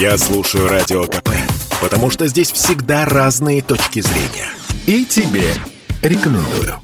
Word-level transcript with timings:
Я 0.00 0.16
слушаю 0.16 0.68
Радио 0.68 1.02
КП, 1.06 1.30
потому 1.82 2.08
что 2.08 2.28
здесь 2.28 2.52
всегда 2.52 3.04
разные 3.04 3.62
точки 3.62 4.00
зрения. 4.00 4.48
И 4.86 5.04
тебе 5.04 5.52
рекомендую. 6.02 6.76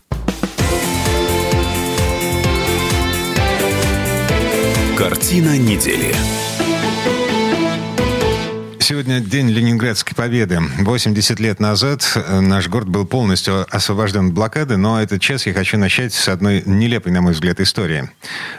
Картина 4.99 5.57
недели. 5.57 6.13
Сегодня 8.81 9.21
день 9.21 9.49
Ленинградской 10.15 10.15
победы. 10.15 10.61
80 10.79 11.41
лет 11.41 11.61
назад 11.61 12.03
э, 12.15 12.41
наш 12.41 12.69
город 12.69 12.89
был 12.89 13.07
полностью 13.07 13.67
освобожден 13.75 14.29
от 14.29 14.33
блокады, 14.33 14.77
но 14.77 15.01
этот 15.01 15.21
час 15.21 15.47
я 15.47 15.53
хочу 15.53 15.79
начать 15.79 16.15
с 16.15 16.29
одной 16.29 16.63
нелепой, 16.67 17.13
на 17.13 17.21
мой 17.21 17.33
взгляд, 17.33 17.61
истории. 17.61 18.09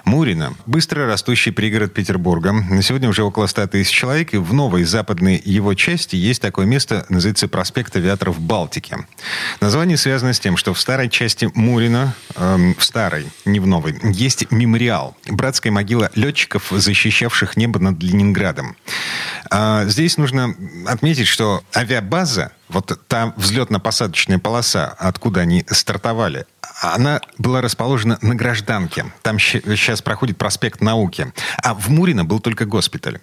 Мурино– 0.05 0.53
быстро 0.65 1.07
растущий 1.07 1.51
пригород 1.51 1.93
Петербурга. 1.93 2.51
На 2.51 2.81
сегодня 2.81 3.09
уже 3.09 3.23
около 3.23 3.47
100 3.47 3.67
тысяч 3.67 3.91
человек, 3.91 4.33
и 4.33 4.37
в 4.37 4.53
новой 4.53 4.83
западной 4.83 5.41
его 5.43 5.73
части 5.73 6.15
есть 6.15 6.41
такое 6.41 6.65
место, 6.65 7.05
называется 7.09 7.47
проспект 7.47 7.95
Авиаторов 7.95 8.39
Балтики. 8.39 8.97
Название 9.61 9.97
связано 9.97 10.33
с 10.33 10.39
тем, 10.39 10.57
что 10.57 10.73
в 10.73 10.79
старой 10.79 11.09
части 11.09 11.49
Мурино, 11.53 12.13
эм, 12.35 12.75
в 12.75 12.83
старой, 12.83 13.25
не 13.45 13.59
в 13.59 13.67
новой, 13.67 13.95
есть 14.03 14.51
мемориал– 14.51 15.15
братская 15.25 15.71
могила 15.71 16.11
летчиков, 16.15 16.67
защищавших 16.71 17.57
небо 17.57 17.79
над 17.79 18.01
Ленинградом. 18.01 18.75
А 19.49 19.85
здесь 19.85 20.17
нужно 20.17 20.55
отметить, 20.87 21.27
что 21.27 21.63
авиабаза, 21.75 22.51
вот 22.69 22.99
та 23.07 23.33
взлетно-посадочная 23.37 24.39
полоса, 24.39 24.95
откуда 24.97 25.41
они 25.41 25.65
стартовали, 25.69 26.45
она 26.81 27.21
была 27.37 27.61
расположена 27.61 28.17
на 28.21 28.35
гражданке. 28.35 29.05
Там 29.21 29.39
сейчас 29.39 30.01
проходит 30.01 30.37
проспект 30.37 30.81
науки. 30.81 31.31
А 31.57 31.73
в 31.73 31.89
Мурино 31.89 32.25
был 32.25 32.39
только 32.39 32.65
госпиталь. 32.65 33.19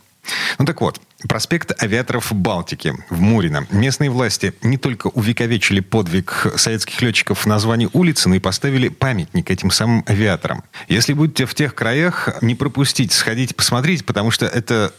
Ну 0.58 0.64
так 0.64 0.80
вот, 0.80 1.00
проспект 1.28 1.82
авиаторов 1.82 2.32
Балтики 2.32 2.94
в 3.10 3.20
Мурино. 3.20 3.66
Местные 3.70 4.10
власти 4.10 4.54
не 4.62 4.76
только 4.76 5.08
увековечили 5.08 5.80
подвиг 5.80 6.52
советских 6.56 7.00
летчиков 7.02 7.44
в 7.44 7.46
названии 7.46 7.88
улицы, 7.92 8.28
но 8.28 8.34
и 8.34 8.38
поставили 8.40 8.88
памятник 8.88 9.50
этим 9.50 9.70
самым 9.70 10.04
авиаторам. 10.08 10.64
Если 10.88 11.12
будете 11.12 11.46
в 11.46 11.54
тех 11.54 11.74
краях, 11.74 12.28
не 12.40 12.54
пропустите, 12.54 13.14
сходите 13.14 13.54
посмотреть, 13.54 14.04
потому 14.04 14.30
что 14.30 14.46
это, 14.46 14.92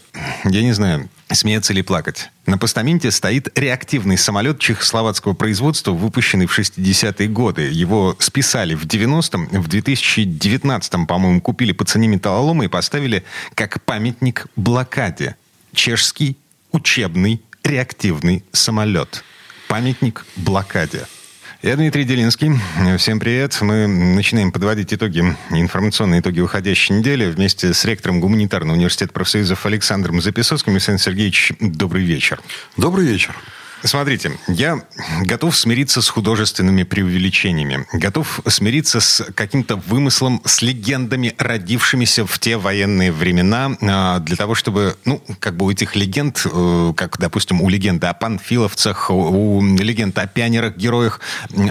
я 0.46 0.62
не 0.62 0.74
знаю, 0.74 1.10
смеяться 1.32 1.74
или 1.74 1.82
плакать. 1.82 2.30
На 2.46 2.58
постаменте 2.58 3.10
стоит 3.12 3.58
реактивный 3.58 4.18
самолет 4.18 4.60
чехословацкого 4.60 5.34
производства, 5.34 5.92
выпущенный 5.92 6.46
в 6.46 6.58
60-е 6.58 7.28
годы. 7.30 7.70
Его 7.72 8.16
списали 8.20 8.76
в 8.76 8.86
90-м, 8.86 9.48
в 9.48 9.68
2019-м, 9.68 11.08
по-моему, 11.08 11.42
купили 11.42 11.72
по 11.72 11.86
цене 11.86 12.08
металлолома 12.08 12.66
и 12.66 12.68
поставили 12.68 13.24
как 13.56 13.82
памятник 13.84 14.48
блокаде. 14.56 15.36
Чешский 15.74 16.38
учебный 16.72 17.42
реактивный 17.64 18.44
самолет. 18.52 19.24
Памятник 19.68 20.26
блокаде. 20.36 21.08
Я 21.62 21.76
Дмитрий 21.76 22.04
Делинский. 22.04 22.52
Всем 22.98 23.20
привет. 23.20 23.58
Мы 23.62 23.88
начинаем 23.88 24.52
подводить 24.52 24.94
итоги, 24.94 25.24
информационные 25.50 26.22
итоги 26.22 26.42
уходящей 26.42 26.96
недели 26.96 27.26
вместе 27.26 27.74
с 27.74 27.86
ректором 27.86 28.20
Гуманитарного 28.20 28.76
университета 28.76 29.14
профсоюзов 29.14 29.66
Александром 29.66 30.22
Записовским. 30.22 30.74
Александр 30.74 31.02
Сергеевич, 31.02 31.54
добрый 31.60 32.04
вечер. 32.04 32.42
Добрый 32.78 33.08
вечер. 33.08 33.36
Смотрите, 33.84 34.40
я 34.48 34.82
готов 35.22 35.56
смириться 35.56 36.02
с 36.02 36.08
художественными 36.08 36.84
преувеличениями, 36.84 37.86
готов 37.92 38.40
смириться 38.48 39.02
с 39.02 39.26
каким-то 39.36 39.76
вымыслом, 39.76 40.42
с 40.46 40.62
легендами, 40.62 41.34
родившимися 41.38 42.26
в 42.26 42.40
те 42.40 42.58
военные 42.58 43.12
времена, 43.12 43.76
а, 43.82 44.20
для 44.20 44.38
того, 44.38 44.56
чтобы, 44.56 44.96
ну, 45.04 45.22
как 45.40 45.58
бы 45.58 45.66
у 45.66 45.72
этих 45.72 45.96
легенд, 45.96 46.46
э, 46.46 46.94
как, 46.96 47.18
допустим, 47.20 47.62
у 47.62 47.68
легенды 47.68 48.08
о 48.08 48.14
панфиловцах, 48.14 49.12
у 49.12 49.62
легенды 49.62 50.22
о 50.22 50.28
пионерах-героях, 50.28 51.20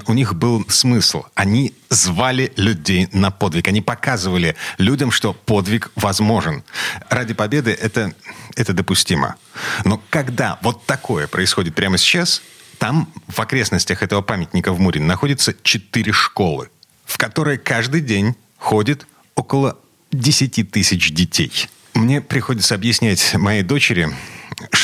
у 0.06 0.12
них 0.12 0.34
был 0.34 0.64
смысл. 0.68 1.24
Они 1.34 1.72
звали 1.92 2.52
людей 2.56 3.08
на 3.12 3.30
подвиг. 3.30 3.68
Они 3.68 3.80
показывали 3.82 4.56
людям, 4.78 5.10
что 5.10 5.34
подвиг 5.34 5.92
возможен. 5.94 6.64
Ради 7.10 7.34
победы 7.34 7.70
это, 7.70 8.14
это 8.56 8.72
допустимо. 8.72 9.36
Но 9.84 10.02
когда 10.10 10.58
вот 10.62 10.86
такое 10.86 11.26
происходит 11.26 11.74
прямо 11.74 11.98
сейчас, 11.98 12.42
там 12.78 13.12
в 13.28 13.38
окрестностях 13.38 14.02
этого 14.02 14.22
памятника 14.22 14.72
в 14.72 14.80
Мурине 14.80 15.04
находится 15.04 15.54
четыре 15.62 16.12
школы, 16.12 16.70
в 17.04 17.18
которые 17.18 17.58
каждый 17.58 18.00
день 18.00 18.34
ходит 18.58 19.06
около 19.34 19.78
10 20.12 20.70
тысяч 20.70 21.12
детей. 21.12 21.68
Мне 21.94 22.22
приходится 22.22 22.74
объяснять 22.74 23.34
моей 23.34 23.62
дочери, 23.62 24.10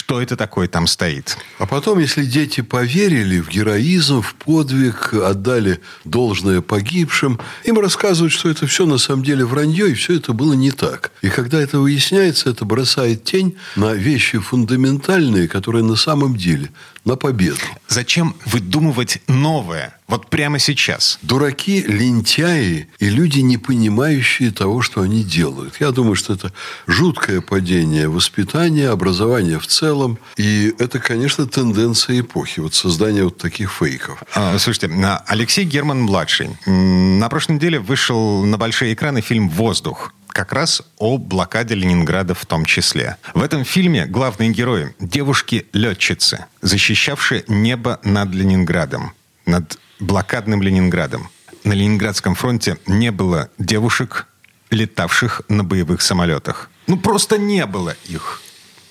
что 0.08 0.22
это 0.22 0.38
такое 0.38 0.69
там 0.69 0.86
стоит. 0.86 1.36
А 1.58 1.66
потом, 1.66 1.98
если 1.98 2.24
дети 2.24 2.62
поверили 2.62 3.41
в 3.41 3.50
героизм, 3.50 4.22
в 4.22 4.34
подвиг, 4.36 5.12
отдали 5.12 5.80
должное 6.06 6.62
погибшим, 6.62 7.38
им 7.64 7.78
рассказывают, 7.78 8.32
что 8.32 8.48
это 8.48 8.66
все 8.66 8.86
на 8.86 8.96
самом 8.96 9.22
деле 9.22 9.44
вранье, 9.44 9.91
и 9.91 9.92
все 9.92 10.14
это 10.16 10.32
было 10.32 10.54
не 10.54 10.70
так. 10.70 11.10
И 11.20 11.28
когда 11.28 11.60
это 11.60 11.80
выясняется, 11.80 12.48
это 12.48 12.64
бросает 12.64 13.24
тень 13.24 13.58
на 13.76 13.92
вещи 13.92 14.38
фундаментальные, 14.38 15.46
которые 15.46 15.84
на 15.84 15.96
самом 15.96 16.36
деле 16.36 16.70
на 17.04 17.16
победу. 17.16 17.60
Зачем 17.88 18.34
выдумывать 18.44 19.20
новое? 19.28 19.94
Вот 20.09 20.31
прямо 20.31 20.59
сейчас. 20.59 21.19
Дураки, 21.22 21.82
лентяи 21.82 22.88
и 22.98 23.10
люди, 23.10 23.41
не 23.41 23.59
понимающие 23.59 24.50
того, 24.50 24.81
что 24.81 25.03
они 25.03 25.22
делают. 25.22 25.81
Я 25.81 25.91
думаю, 25.91 26.14
что 26.14 26.32
это 26.32 26.53
жуткое 26.87 27.42
падение 27.42 28.08
воспитания, 28.08 28.88
образования 28.88 29.58
в 29.58 29.66
целом. 29.66 30.19
И 30.37 30.75
это, 30.78 30.98
конечно, 30.98 31.47
тенденция 31.47 32.20
эпохи. 32.20 32.60
Вот 32.60 32.75
создание 32.75 33.25
вот 33.25 33.37
таких 33.37 33.70
фейков. 33.70 34.22
А, 34.34 34.58
слушайте, 34.58 34.91
Алексей 35.26 35.64
Герман-младший 35.64 36.50
на 36.66 37.28
прошлой 37.28 37.56
неделе 37.56 37.78
вышел 37.78 38.44
на 38.44 38.56
большие 38.56 38.94
экраны 38.94 39.20
фильм 39.20 39.50
«Воздух» 39.50 40.14
как 40.28 40.52
раз 40.52 40.82
о 40.98 41.18
блокаде 41.18 41.74
Ленинграда 41.74 42.34
в 42.34 42.46
том 42.46 42.64
числе. 42.64 43.16
В 43.34 43.42
этом 43.42 43.64
фильме 43.64 44.06
главные 44.06 44.50
герои– 44.50 44.94
девушки-летчицы, 45.00 46.46
защищавшие 46.62 47.44
небо 47.48 47.98
над 48.02 48.34
Ленинградом, 48.34 49.12
над 49.46 49.78
блокадным 50.00 50.62
Ленинградом. 50.62 51.30
На 51.64 51.72
Ленинградском 51.72 52.34
фронте 52.34 52.78
не 52.86 53.10
было 53.10 53.50
девушек, 53.58 54.26
летавших 54.70 55.42
на 55.48 55.64
боевых 55.64 56.02
самолетах. 56.02 56.70
Ну, 56.86 56.96
просто 56.96 57.38
не 57.38 57.66
было 57.66 57.96
их. 58.06 58.42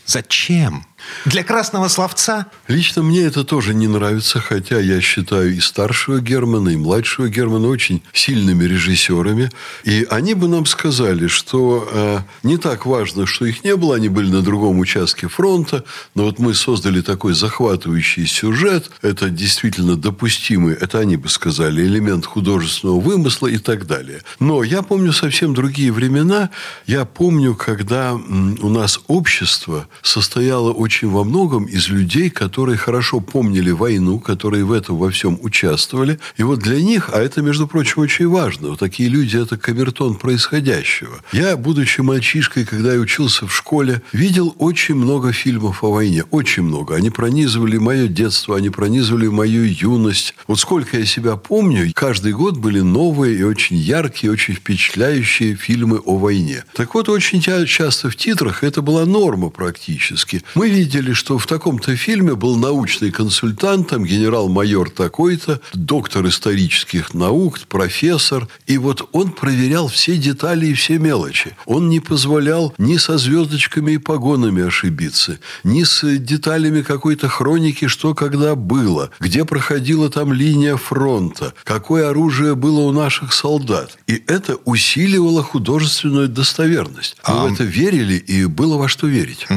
Зачем? 0.05 0.85
Для 1.25 1.43
красного 1.43 1.87
словца? 1.87 2.47
Лично 2.67 3.03
мне 3.03 3.21
это 3.21 3.43
тоже 3.43 3.73
не 3.73 3.87
нравится, 3.87 4.39
хотя 4.39 4.79
я 4.79 4.99
считаю 5.01 5.55
и 5.55 5.59
старшего 5.59 6.19
Германа, 6.19 6.69
и 6.69 6.77
младшего 6.77 7.29
Германа 7.29 7.67
очень 7.67 8.01
сильными 8.13 8.63
режиссерами. 8.63 9.51
И 9.83 10.07
они 10.09 10.33
бы 10.33 10.47
нам 10.47 10.65
сказали, 10.65 11.27
что 11.27 11.87
э, 11.91 12.19
не 12.43 12.57
так 12.57 12.85
важно, 12.85 13.25
что 13.25 13.45
их 13.45 13.63
не 13.63 13.75
было, 13.75 13.95
они 13.95 14.09
были 14.09 14.29
на 14.29 14.41
другом 14.41 14.79
участке 14.79 15.27
фронта, 15.27 15.83
но 16.15 16.23
вот 16.23 16.39
мы 16.39 16.53
создали 16.53 17.01
такой 17.01 17.33
захватывающий 17.33 18.25
сюжет, 18.25 18.89
это 19.01 19.29
действительно 19.29 19.95
допустимый, 19.95 20.75
это 20.75 20.99
они 20.99 21.17
бы 21.17 21.29
сказали, 21.29 21.81
элемент 21.81 22.25
художественного 22.25 22.99
вымысла 22.99 23.47
и 23.47 23.57
так 23.57 23.85
далее. 23.85 24.21
Но 24.39 24.63
я 24.63 24.81
помню 24.81 25.13
совсем 25.13 25.53
другие 25.53 25.91
времена. 25.91 26.49
Я 26.85 27.05
помню, 27.05 27.55
когда 27.55 28.13
у 28.13 28.69
нас 28.69 28.99
общество 29.07 29.87
состояло 30.01 30.71
очень 30.71 30.86
очень 30.87 31.09
во 31.09 31.25
многом 31.25 31.65
из 31.65 31.89
людей, 31.89 32.29
которые 32.29 32.77
хорошо 32.77 33.19
помнили 33.19 33.71
войну, 33.71 34.19
которые 34.19 34.63
в 34.63 34.71
этом 34.71 34.95
во 34.95 35.09
всем 35.09 35.37
участвовали. 35.41 36.17
И 36.37 36.43
вот 36.43 36.59
для 36.59 36.81
них, 36.81 37.09
а 37.11 37.19
это, 37.19 37.41
между 37.41 37.67
прочим, 37.67 38.03
очень 38.03 38.29
важно, 38.29 38.69
вот 38.69 38.79
такие 38.79 39.09
люди– 39.09 39.35
это 39.43 39.57
камертон 39.57 40.15
происходящего. 40.15 41.19
Я, 41.33 41.57
будучи 41.57 41.99
мальчишкой, 41.99 42.63
когда 42.63 42.93
я 42.93 42.99
учился 43.01 43.47
в 43.47 43.53
школе, 43.53 44.01
видел 44.13 44.55
очень 44.59 44.95
много 44.95 45.33
фильмов 45.33 45.83
о 45.83 45.91
войне. 45.91 46.23
Очень 46.31 46.63
много. 46.63 46.95
Они 46.95 47.09
пронизывали 47.09 47.77
мое 47.77 48.07
детство, 48.07 48.55
они 48.55 48.69
пронизывали 48.69 49.27
мою 49.27 49.65
юность. 49.65 50.35
Вот 50.47 50.57
сколько 50.57 50.97
я 50.97 51.05
себя 51.05 51.35
помню, 51.35 51.91
каждый 51.93 52.31
год 52.31 52.55
были 52.55 52.79
новые 52.79 53.37
и 53.37 53.43
очень 53.43 53.75
яркие, 53.75 54.31
очень 54.31 54.53
впечатляющие 54.53 55.55
фильмы 55.55 55.97
о 55.97 56.17
войне. 56.17 56.63
Так 56.73 56.95
вот, 56.95 57.09
очень 57.09 57.41
часто 57.41 58.09
в 58.09 58.15
титрах 58.15 58.63
это 58.63 58.81
была 58.81 59.05
норма 59.05 59.49
практически. 59.49 60.43
Мы 60.55 60.76
видели 60.77 61.13
что 61.13 61.39
в 61.39 61.47
таком-то 61.47 61.95
фильме 61.95 62.35
был 62.35 62.55
научный 62.55 63.09
консультант, 63.09 63.89
там 63.89 64.05
генерал-майор 64.05 64.91
такой-то, 64.91 65.59
доктор 65.73 66.27
исторических 66.27 67.15
наук, 67.15 67.59
профессор. 67.67 68.47
И 68.67 68.77
вот 68.77 69.09
он 69.11 69.31
проверял 69.31 69.87
все 69.87 70.17
детали 70.17 70.67
и 70.67 70.73
все 70.75 70.99
мелочи. 70.99 71.55
Он 71.65 71.89
не 71.89 71.99
позволял 71.99 72.75
ни 72.77 72.97
со 72.97 73.17
звездочками 73.17 73.93
и 73.93 73.97
погонами 73.97 74.67
ошибиться, 74.67 75.39
ни 75.63 75.83
с 75.83 76.03
деталями 76.19 76.83
какой-то 76.83 77.27
хроники, 77.27 77.87
что 77.87 78.13
когда 78.13 78.53
было, 78.53 79.09
где 79.19 79.45
проходила 79.45 80.11
там 80.11 80.31
линия 80.31 80.77
фронта, 80.77 81.55
какое 81.63 82.09
оружие 82.09 82.53
было 82.53 82.81
у 82.81 82.91
наших 82.91 83.33
солдат. 83.33 83.97
И 84.05 84.23
это 84.27 84.57
усиливало 84.65 85.41
художественную 85.41 86.29
достоверность. 86.29 87.17
Мы 87.27 87.33
а... 87.33 87.47
в 87.47 87.53
это 87.53 87.63
верили, 87.63 88.15
и 88.15 88.45
было 88.45 88.77
во 88.77 88.87
что 88.87 89.07
верить. 89.07 89.47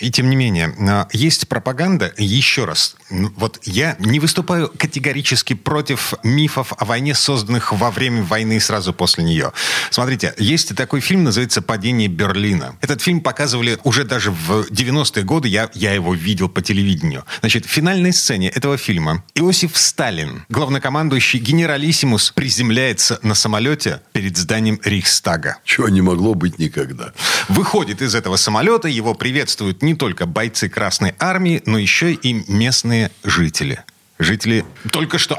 И 0.00 0.10
тем 0.10 0.30
не 0.30 0.36
менее, 0.36 0.74
а, 0.88 1.08
есть 1.12 1.48
пропаганда, 1.48 2.12
еще 2.18 2.64
раз, 2.64 2.96
вот 3.10 3.60
я 3.64 3.96
не 3.98 4.20
выступаю 4.20 4.70
категорически 4.76 5.54
против 5.54 6.14
мифов 6.22 6.72
о 6.76 6.84
войне, 6.84 7.14
созданных 7.14 7.72
во 7.72 7.90
время 7.90 8.22
войны 8.22 8.56
и 8.56 8.60
сразу 8.60 8.92
после 8.92 9.24
нее. 9.24 9.52
Смотрите, 9.90 10.34
есть 10.38 10.74
такой 10.74 11.00
фильм, 11.00 11.24
называется 11.24 11.62
«Падение 11.62 12.08
Берлина». 12.08 12.76
Этот 12.80 13.00
фильм 13.00 13.20
показывали 13.20 13.78
уже 13.84 14.04
даже 14.04 14.30
в 14.30 14.66
90-е 14.70 15.24
годы, 15.24 15.48
я, 15.48 15.70
я 15.74 15.92
его 15.92 16.14
видел 16.14 16.48
по 16.48 16.62
телевидению. 16.62 17.24
Значит, 17.40 17.66
в 17.66 17.68
финальной 17.68 18.12
сцене 18.12 18.48
этого 18.48 18.76
фильма 18.76 19.24
Иосиф 19.34 19.76
Сталин, 19.76 20.44
главнокомандующий 20.48 21.38
генералиссимус, 21.38 22.30
приземляется 22.30 23.18
на 23.22 23.34
самолете 23.34 24.00
перед 24.12 24.36
зданием 24.36 24.80
Рейхстага. 24.84 25.58
Чего 25.64 25.88
не 25.88 26.02
могло 26.02 26.34
быть 26.34 26.58
никогда. 26.58 27.12
Выходит 27.48 28.02
из 28.02 28.14
этого 28.14 28.36
самолета, 28.36 28.88
его 28.88 29.14
приветствуют 29.64 29.82
не 29.82 29.94
только 29.94 30.26
бойцы 30.26 30.68
Красной 30.68 31.14
Армии, 31.18 31.62
но 31.66 31.78
еще 31.78 32.12
и 32.12 32.44
местные 32.48 33.10
жители. 33.22 33.80
Жители 34.18 34.64
только 34.92 35.18
что 35.18 35.36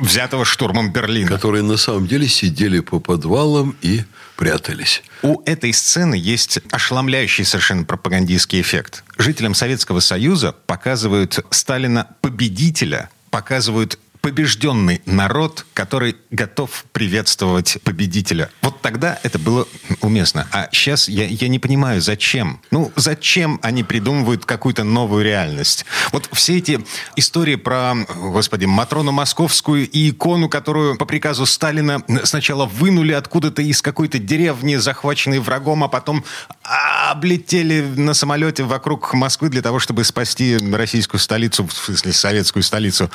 взятого 0.00 0.44
штурмом 0.44 0.92
Берлина. 0.92 1.28
Которые 1.28 1.62
на 1.62 1.76
самом 1.76 2.06
деле 2.06 2.28
сидели 2.28 2.80
по 2.80 3.00
подвалам 3.00 3.76
и 3.80 4.02
прятались. 4.36 5.02
У 5.22 5.40
этой 5.46 5.72
сцены 5.72 6.16
есть 6.16 6.58
ошеломляющий 6.70 7.44
совершенно 7.44 7.84
пропагандистский 7.84 8.60
эффект. 8.60 9.04
Жителям 9.16 9.54
Советского 9.54 10.00
Союза 10.00 10.52
показывают 10.52 11.38
Сталина 11.50 12.08
победителя, 12.20 13.08
показывают 13.30 13.98
побежденный 14.24 15.02
народ, 15.04 15.66
который 15.74 16.16
готов 16.30 16.86
приветствовать 16.92 17.76
победителя. 17.84 18.48
Вот 18.62 18.80
тогда 18.80 19.18
это 19.22 19.38
было 19.38 19.68
уместно. 20.00 20.48
А 20.50 20.70
сейчас 20.72 21.10
я, 21.10 21.26
я 21.26 21.48
не 21.48 21.58
понимаю, 21.58 22.00
зачем? 22.00 22.62
Ну, 22.70 22.90
зачем 22.96 23.60
они 23.62 23.84
придумывают 23.84 24.46
какую-то 24.46 24.82
новую 24.82 25.24
реальность? 25.24 25.84
Вот 26.10 26.30
все 26.32 26.56
эти 26.56 26.82
истории 27.16 27.56
про, 27.56 27.94
господи, 28.16 28.64
Матрону 28.64 29.12
Московскую 29.12 29.86
и 29.90 30.08
икону, 30.08 30.48
которую 30.48 30.96
по 30.96 31.04
приказу 31.04 31.44
Сталина 31.44 32.02
сначала 32.22 32.64
вынули 32.64 33.12
откуда-то 33.12 33.60
из 33.60 33.82
какой-то 33.82 34.18
деревни, 34.18 34.76
захваченной 34.76 35.40
врагом, 35.40 35.84
а 35.84 35.88
потом 35.88 36.24
облетели 36.62 37.82
на 37.82 38.14
самолете 38.14 38.62
вокруг 38.62 39.12
Москвы 39.12 39.50
для 39.50 39.60
того, 39.60 39.80
чтобы 39.80 40.02
спасти 40.02 40.56
российскую 40.72 41.20
столицу, 41.20 41.66
в 41.66 41.72
смысле 41.74 42.14
советскую 42.14 42.62
столицу. 42.62 43.10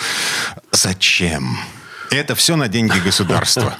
Зачем? 0.71 0.98
Зачем? 0.99 1.57
Это 2.11 2.35
все 2.35 2.57
на 2.57 2.67
деньги 2.67 2.99
государства. 2.99 3.77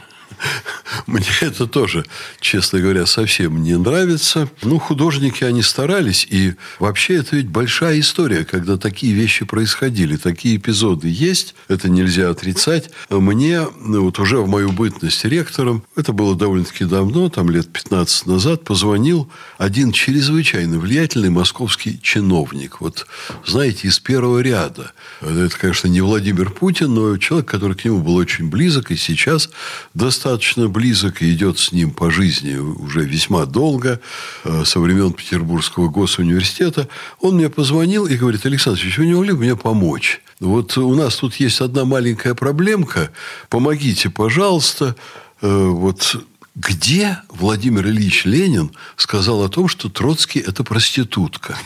Мне 1.07 1.27
это 1.41 1.67
тоже, 1.67 2.05
честно 2.39 2.79
говоря, 2.79 3.05
совсем 3.05 3.61
не 3.61 3.77
нравится. 3.77 4.49
Ну, 4.63 4.79
художники, 4.79 5.43
они 5.43 5.61
старались. 5.61 6.25
И 6.29 6.55
вообще 6.79 7.15
это 7.15 7.35
ведь 7.35 7.47
большая 7.47 7.99
история, 7.99 8.45
когда 8.45 8.77
такие 8.77 9.13
вещи 9.13 9.45
происходили. 9.45 10.17
Такие 10.17 10.57
эпизоды 10.57 11.07
есть. 11.09 11.55
Это 11.67 11.89
нельзя 11.89 12.29
отрицать. 12.29 12.89
Мне 13.09 13.67
ну, 13.79 14.03
вот 14.03 14.19
уже 14.19 14.37
в 14.37 14.47
мою 14.47 14.71
бытность 14.71 15.25
ректором, 15.25 15.83
это 15.95 16.13
было 16.13 16.35
довольно-таки 16.35 16.85
давно, 16.85 17.29
там 17.29 17.49
лет 17.49 17.71
15 17.71 18.25
назад, 18.25 18.63
позвонил 18.63 19.29
один 19.57 19.91
чрезвычайно 19.91 20.79
влиятельный 20.79 21.29
московский 21.29 21.99
чиновник. 22.01 22.81
Вот, 22.81 23.07
знаете, 23.45 23.87
из 23.87 23.99
первого 23.99 24.39
ряда. 24.39 24.91
Это, 25.21 25.57
конечно, 25.57 25.87
не 25.87 26.01
Владимир 26.01 26.49
Путин, 26.49 26.93
но 26.93 27.17
человек, 27.17 27.49
который 27.49 27.75
к 27.75 27.85
нему 27.85 27.99
был 27.99 28.15
очень 28.15 28.49
близок 28.49 28.91
и 28.91 28.95
сейчас 28.95 29.49
достаточно 29.93 30.28
достаточно 30.29 30.67
близок 30.69 31.23
и 31.23 31.33
идет 31.33 31.57
с 31.57 31.71
ним 31.71 31.91
по 31.91 32.11
жизни 32.11 32.55
уже 32.55 33.03
весьма 33.03 33.45
долго, 33.45 33.99
э, 34.43 34.63
со 34.63 34.79
времен 34.79 35.11
Петербургского 35.13 35.89
госуниверситета, 35.89 36.87
он 37.19 37.35
мне 37.35 37.49
позвонил 37.49 38.05
и 38.05 38.15
говорит, 38.15 38.45
Александр 38.45 38.79
Ильич, 38.81 38.97
вы 38.99 39.07
не 39.07 39.15
могли 39.15 39.31
бы 39.31 39.39
мне 39.39 39.55
помочь? 39.55 40.21
Вот 40.39 40.77
у 40.77 40.93
нас 40.93 41.15
тут 41.15 41.35
есть 41.35 41.61
одна 41.61 41.83
маленькая 41.83 42.35
проблемка, 42.35 43.09
помогите, 43.49 44.11
пожалуйста. 44.11 44.95
Э, 45.41 45.67
вот 45.67 46.15
где 46.55 47.17
Владимир 47.29 47.87
Ильич 47.87 48.25
Ленин 48.25 48.71
сказал 48.97 49.43
о 49.43 49.49
том, 49.49 49.67
что 49.67 49.89
Троцкий– 49.89 50.39
это 50.47 50.63
проститутка? 50.63 51.57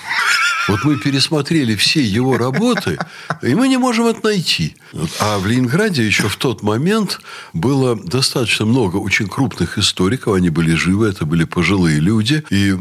Вот 0.68 0.84
мы 0.84 0.98
пересмотрели 0.98 1.76
все 1.76 2.02
его 2.02 2.38
работы, 2.38 2.98
и 3.42 3.54
мы 3.54 3.68
не 3.68 3.78
можем 3.78 4.08
это 4.08 4.20
найти. 4.24 4.76
А 5.20 5.38
в 5.40 5.48
Ленинграде 5.48 6.06
еще 6.06 6.30
в 6.30 6.38
тот 6.38 6.64
момент 6.64 7.20
было 7.52 7.96
достаточно 7.96 8.66
много 8.66 8.98
очень 8.98 9.28
крупных 9.28 9.78
историков. 9.78 10.36
Они 10.36 10.50
были 10.50 10.74
живы, 10.76 11.10
это 11.10 11.26
были 11.26 11.44
пожилые 11.44 12.00
люди. 12.00 12.44
И 12.50 12.74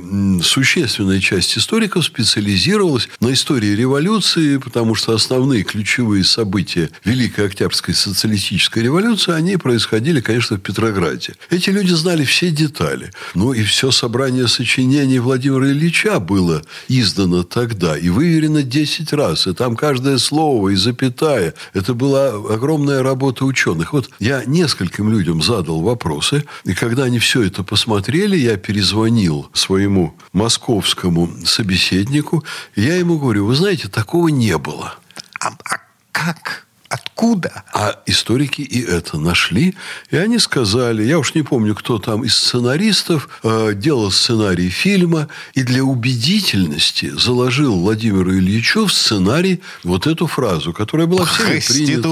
существенная 0.42 1.20
часть 1.20 1.58
историков 1.58 2.04
специализировалась 2.04 3.08
на 3.20 3.32
истории 3.32 3.74
революции, 3.74 4.58
потому 4.58 4.94
что 4.94 5.14
основные 5.14 5.62
ключевые 5.64 6.24
события 6.24 6.90
Великой 7.04 7.46
Октябрьской 7.46 7.94
социалистической 7.94 8.82
революции, 8.82 9.32
они 9.32 9.56
происходили, 9.56 10.20
конечно, 10.20 10.56
в 10.56 10.60
Петрограде. 10.60 11.34
Эти 11.50 11.70
люди 11.70 11.92
знали 11.92 12.24
все 12.24 12.50
детали. 12.50 13.10
Ну 13.34 13.52
и 13.52 13.62
все 13.64 13.90
собрание 13.90 14.48
сочинений 14.48 15.18
Владимира 15.18 15.70
Ильича 15.70 16.20
было 16.20 16.62
издано 16.88 17.42
так 17.42 17.71
тогда 17.72 17.96
и 17.96 18.10
выверено 18.10 18.62
10 18.62 19.12
раз, 19.14 19.46
и 19.46 19.54
там 19.54 19.76
каждое 19.76 20.18
слово 20.18 20.70
и 20.70 20.74
запятая. 20.74 21.54
Это 21.72 21.94
была 21.94 22.28
огромная 22.28 23.02
работа 23.02 23.46
ученых. 23.46 23.94
Вот 23.94 24.10
я 24.18 24.44
нескольким 24.44 25.10
людям 25.10 25.40
задал 25.42 25.80
вопросы, 25.80 26.44
и 26.64 26.74
когда 26.74 27.04
они 27.04 27.18
все 27.18 27.42
это 27.42 27.62
посмотрели, 27.62 28.36
я 28.36 28.56
перезвонил 28.58 29.48
своему 29.54 30.14
московскому 30.32 31.30
собеседнику, 31.46 32.44
и 32.74 32.82
я 32.82 32.96
ему 32.96 33.18
говорю, 33.18 33.46
вы 33.46 33.54
знаете, 33.54 33.88
такого 33.88 34.28
не 34.28 34.58
было. 34.58 34.94
А, 35.40 35.48
а 35.48 35.78
как? 36.12 36.66
Откуда? 36.92 37.64
А 37.72 38.00
историки 38.04 38.60
и 38.60 38.84
это 38.84 39.16
нашли. 39.16 39.74
И 40.10 40.16
они 40.18 40.38
сказали, 40.38 41.02
я 41.02 41.18
уж 41.18 41.34
не 41.34 41.42
помню, 41.42 41.74
кто 41.74 41.98
там 41.98 42.22
из 42.22 42.36
сценаристов 42.36 43.30
э, 43.42 43.72
делал 43.74 44.10
сценарий 44.10 44.68
фильма, 44.68 45.28
и 45.54 45.62
для 45.62 45.84
убедительности 45.84 47.10
заложил 47.16 47.80
Владимиру 47.80 48.36
Ильичу 48.36 48.84
в 48.84 48.92
сценарий 48.92 49.62
вот 49.84 50.06
эту 50.06 50.26
фразу, 50.26 50.74
которая 50.74 51.06
была 51.06 51.24
всеми 51.24 51.60
принята. 51.66 52.08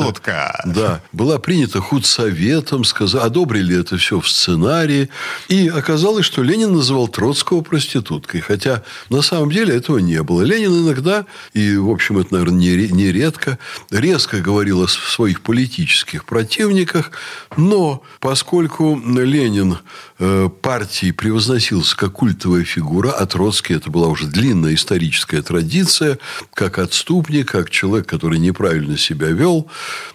Да, 0.65 1.03
была 1.13 1.39
принята 1.39 1.83
худсоветом, 1.83 2.85
сказали, 2.85 3.25
одобрили 3.25 3.79
это 3.79 3.99
все 3.99 4.19
в 4.19 4.31
сценарии. 4.31 5.11
И 5.49 5.69
оказалось, 5.69 6.25
что 6.25 6.43
Ленин 6.43 6.73
называл 6.73 7.07
Троцкого 7.09 7.61
проституткой. 7.61 8.41
Хотя 8.41 8.83
на 9.11 9.21
самом 9.21 9.51
деле 9.51 9.77
этого 9.77 9.99
не 9.99 10.23
было. 10.23 10.41
Ленин 10.41 10.87
иногда, 10.87 11.27
и 11.53 11.77
в 11.77 11.91
общем 11.91 12.17
это, 12.17 12.33
наверное, 12.33 12.59
нередко, 12.59 13.59
резко 13.91 14.39
говорил 14.39 14.70
говорил 14.71 14.85
о 14.85 14.89
своих 14.89 15.41
политических 15.41 16.25
противниках, 16.25 17.11
но 17.57 18.03
поскольку 18.21 19.01
Ленин 19.05 19.79
э, 20.19 20.49
партии 20.63 21.11
превозносился 21.11 21.97
как 21.97 22.13
культовая 22.13 22.65
фигура, 22.65 23.11
а 23.11 23.27
Троцкий 23.27 23.75
это 23.75 23.91
была 23.91 24.09
уже 24.09 24.27
длинная 24.27 24.75
историческая 24.75 25.43
традиция, 25.43 26.19
как 26.55 26.79
отступник, 26.79 27.51
как 27.51 27.71
человек, 27.71 28.07
который 28.07 28.39
неправильно 28.39 28.97
себя 28.97 29.29
вел, 29.29 29.69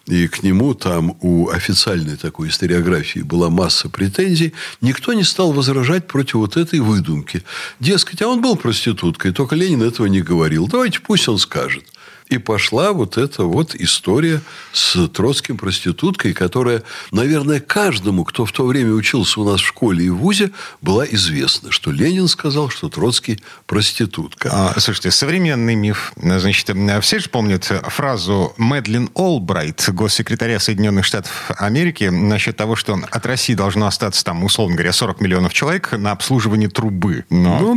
и 0.06 0.28
к 0.28 0.44
нему 0.44 0.74
там 0.74 1.18
у 1.22 1.50
официальной 1.50 2.16
такой 2.16 2.48
историографии 2.48 3.20
была 3.20 3.50
масса 3.50 3.90
претензий, 3.90 4.54
никто 4.82 5.14
не 5.14 5.24
стал 5.24 5.52
возражать 5.52 6.08
против 6.08 6.36
вот 6.36 6.58
этой 6.58 6.80
выдумки. 6.80 7.44
Дескать, 7.80 8.22
а 8.22 8.28
он 8.28 8.42
был 8.42 8.56
проституткой, 8.56 9.34
только 9.34 9.56
Ленин 9.56 9.84
этого 9.84 10.08
не 10.08 10.22
говорил. 10.22 10.68
Давайте 10.68 11.00
пусть 11.00 11.28
он 11.28 11.40
скажет. 11.40 11.84
И 12.30 12.40
пошла 12.40 12.92
вот 12.92 13.18
эта 13.18 13.44
вот 13.44 13.76
история 13.76 14.42
с 14.74 15.08
Троцким 15.10 15.58
проституткой, 15.58 16.34
которая, 16.34 16.82
наверное, 17.12 17.60
каждому, 17.60 18.26
кто 18.26 18.46
в 18.46 18.52
то 18.52 18.66
время 18.66 18.94
учился 18.94 19.40
у 19.42 19.50
нас 19.50 19.62
в 19.62 19.66
школе 19.66 20.06
и 20.06 20.10
в 20.10 20.18
ВУЗе, 20.18 20.52
была 20.82 21.06
известна, 21.06 21.72
что 21.72 21.92
Ленин 21.92 22.28
сказал, 22.28 22.70
что 22.70 22.90
Троцкий 22.90 23.42
проститутка. 23.68 24.50
А, 24.52 24.80
слушайте, 24.80 25.12
современный 25.12 25.76
миф. 25.76 26.14
Значит, 26.16 26.76
все 27.02 27.20
же 27.20 27.30
помнят 27.30 27.64
фразу 27.64 28.54
Мэдлин 28.58 29.10
Олбрайт, 29.14 29.88
госсекретаря 29.90 30.60
Соединенных 30.60 31.06
Штатов 31.06 31.52
Америки, 31.58 32.06
насчет 32.06 32.58
того, 32.58 32.76
что 32.76 33.00
от 33.12 33.26
России 33.26 33.54
должно 33.54 33.86
остаться 33.86 34.24
там, 34.24 34.44
условно 34.44 34.76
говоря, 34.76 34.94
40 34.94 35.22
миллионов 35.22 35.54
человек 35.54 35.92
на 35.92 36.12
обслуживание 36.12 36.70
трубы. 36.70 37.26
Но... 37.30 37.60
Ну, 37.60 37.76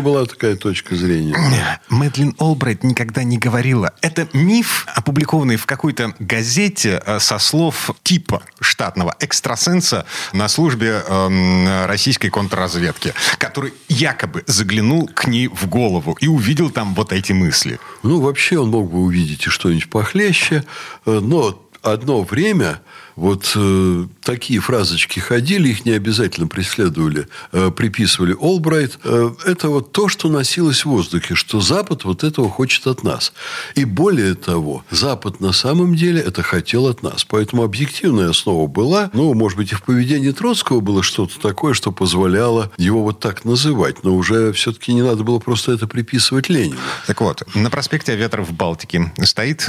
была 0.00 0.26
такая 0.26 0.56
точка 0.56 0.96
зрения. 0.96 1.36
Мэдлин 1.88 2.34
Олбрайт 2.38 2.82
никогда 2.82 3.22
не 3.22 3.38
говорила 3.38 3.83
было. 3.84 3.92
Это 4.00 4.28
миф, 4.32 4.86
опубликованный 4.94 5.56
в 5.56 5.66
какой-то 5.66 6.14
газете 6.18 7.02
э, 7.04 7.18
со 7.20 7.38
слов 7.38 7.90
типа 8.02 8.42
штатного 8.60 9.14
экстрасенса 9.20 10.06
на 10.32 10.48
службе 10.48 11.02
э, 11.06 11.86
российской 11.86 12.30
контрразведки, 12.30 13.12
который 13.38 13.72
якобы 13.88 14.42
заглянул 14.46 15.06
к 15.06 15.26
ней 15.26 15.48
в 15.48 15.66
голову 15.66 16.16
и 16.20 16.28
увидел 16.28 16.70
там 16.70 16.94
вот 16.94 17.12
эти 17.12 17.32
мысли. 17.32 17.78
Ну, 18.02 18.20
вообще 18.20 18.58
он 18.58 18.70
мог 18.70 18.90
бы 18.90 18.98
увидеть 18.98 19.46
и 19.46 19.50
что-нибудь 19.50 19.90
похлеще, 19.90 20.64
э, 21.06 21.20
но 21.22 21.60
одно 21.82 22.22
время 22.22 22.80
вот 23.16 23.52
э, 23.54 24.06
такие 24.22 24.60
фразочки 24.60 25.20
ходили, 25.20 25.68
их 25.68 25.84
не 25.84 25.92
обязательно 25.92 26.48
преследовали, 26.48 27.28
э, 27.52 27.70
приписывали 27.70 28.34
Олбрайт. 28.38 28.98
Э, 29.04 29.30
это 29.44 29.68
вот 29.68 29.92
то, 29.92 30.08
что 30.08 30.28
носилось 30.28 30.84
в 30.84 30.86
воздухе, 30.86 31.34
что 31.34 31.60
Запад 31.60 32.04
вот 32.04 32.24
этого 32.24 32.50
хочет 32.50 32.86
от 32.86 33.04
нас. 33.04 33.32
И 33.76 33.84
более 33.84 34.34
того, 34.34 34.84
Запад 34.90 35.40
на 35.40 35.52
самом 35.52 35.94
деле 35.94 36.20
это 36.20 36.42
хотел 36.42 36.88
от 36.88 37.02
нас. 37.02 37.24
Поэтому 37.24 37.62
объективная 37.62 38.30
основа 38.30 38.66
была, 38.66 39.10
ну, 39.12 39.32
может 39.34 39.58
быть, 39.58 39.72
и 39.72 39.74
в 39.76 39.82
поведении 39.82 40.32
Троцкого 40.32 40.80
было 40.80 41.02
что-то 41.02 41.38
такое, 41.40 41.74
что 41.74 41.92
позволяло 41.92 42.72
его 42.78 43.02
вот 43.02 43.20
так 43.20 43.44
называть. 43.44 44.02
Но 44.02 44.16
уже 44.16 44.52
все-таки 44.52 44.92
не 44.92 45.02
надо 45.02 45.22
было 45.22 45.38
просто 45.38 45.72
это 45.72 45.86
приписывать 45.86 46.48
Ленину. 46.48 46.80
Так 47.06 47.20
вот, 47.20 47.42
на 47.54 47.70
проспекте 47.70 48.12
Аветров 48.12 48.48
в 48.48 48.52
Балтике 48.52 49.12
стоит 49.22 49.68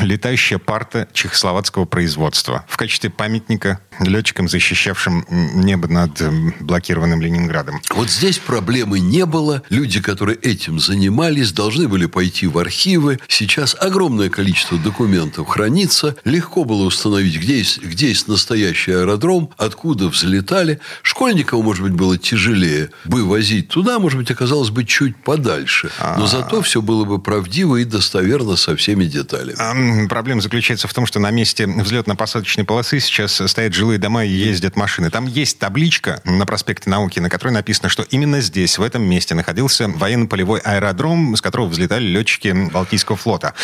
летающая 0.00 0.58
парта 0.58 1.08
чехословацкого 1.12 1.84
производства 1.84 2.64
в 2.68 2.79
качестве 2.80 3.10
памятника 3.10 3.78
летчикам, 4.00 4.48
защищавшим 4.48 5.26
небо 5.28 5.88
над 5.88 6.22
блокированным 6.60 7.20
Ленинградом. 7.20 7.80
Вот 7.90 8.10
здесь 8.10 8.38
проблемы 8.38 9.00
не 9.00 9.26
было. 9.26 9.62
Люди, 9.68 10.00
которые 10.00 10.38
этим 10.38 10.80
занимались, 10.80 11.52
должны 11.52 11.88
были 11.88 12.06
пойти 12.06 12.46
в 12.46 12.58
архивы. 12.58 13.18
Сейчас 13.28 13.76
огромное 13.78 14.30
количество 14.30 14.78
документов 14.78 15.48
хранится. 15.48 16.16
Легко 16.24 16.64
было 16.64 16.84
установить, 16.84 17.38
где 17.38 17.58
есть, 17.58 17.82
где 17.82 18.08
есть 18.08 18.28
настоящий 18.28 18.92
аэродром, 18.92 19.50
откуда 19.56 20.08
взлетали. 20.08 20.80
Школьникам, 21.02 21.62
может 21.62 21.82
быть, 21.82 21.92
было 21.92 22.16
тяжелее 22.16 22.90
бы 23.04 23.24
возить 23.24 23.68
туда, 23.68 23.98
может 23.98 24.18
быть, 24.18 24.30
оказалось 24.30 24.70
бы 24.70 24.84
чуть 24.84 25.16
подальше. 25.16 25.90
Но 26.16 26.26
зато 26.26 26.62
все 26.62 26.80
было 26.80 27.04
бы 27.04 27.20
правдиво 27.20 27.76
и 27.76 27.84
достоверно 27.84 28.56
со 28.56 28.76
всеми 28.76 29.04
деталями. 29.04 30.06
Проблема 30.08 30.40
заключается 30.40 30.88
в 30.88 30.94
том, 30.94 31.06
что 31.06 31.18
на 31.18 31.30
месте 31.30 31.66
взлетно-посадочной 31.66 32.64
полосы 32.64 33.00
сейчас 33.00 33.42
стоят 33.46 33.74
жилые 33.74 33.89
дома 33.98 34.24
и 34.24 34.30
ездят 34.30 34.76
машины. 34.76 35.10
Там 35.10 35.26
есть 35.26 35.58
табличка 35.58 36.20
на 36.24 36.46
проспекте 36.46 36.90
Науки, 36.90 37.20
на 37.20 37.28
которой 37.28 37.50
написано, 37.50 37.88
что 37.88 38.02
именно 38.02 38.40
здесь, 38.40 38.78
в 38.78 38.82
этом 38.82 39.02
месте, 39.02 39.34
находился 39.34 39.88
военно-полевой 39.88 40.60
аэродром, 40.60 41.36
с 41.36 41.40
которого 41.40 41.66
взлетали 41.66 42.04
летчики 42.06 42.70
Балтийского 42.70 43.16
флота. 43.16 43.54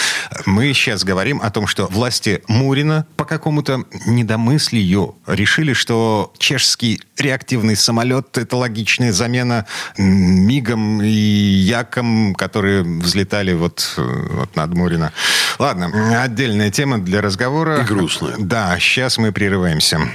Мы 0.45 0.73
сейчас 0.73 1.05
говорим 1.05 1.41
о 1.43 1.51
том, 1.51 1.67
что 1.67 1.87
власти 1.87 2.43
Мурина 2.49 3.07
по 3.17 3.25
какому-то 3.25 3.85
недомыслию 4.07 5.17
решили, 5.27 5.73
что 5.73 6.33
чешский 6.39 7.01
реактивный 7.17 7.77
самолет– 7.77 8.37
это 8.39 8.57
логичная 8.57 9.13
замена 9.13 9.67
МИГам 9.97 11.03
и 11.03 11.09
Якам, 11.09 12.35
которые 12.35 12.83
взлетали 12.83 13.53
вот, 13.53 13.95
вот 13.97 14.55
над 14.57 14.75
Мурино. 14.75 15.13
Ладно, 15.59 16.23
отдельная 16.23 16.71
тема 16.71 16.99
для 16.99 17.21
разговора. 17.21 17.83
И 17.83 17.85
грустная. 17.85 18.35
Да, 18.39 18.79
сейчас 18.79 19.19
мы 19.19 19.33
прерываемся. 19.33 20.06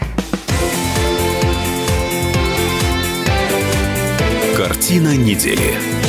Картина 4.55 5.15
недели. 5.15 6.00